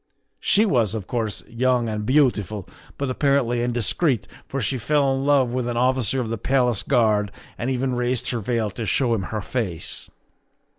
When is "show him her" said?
8.87-9.41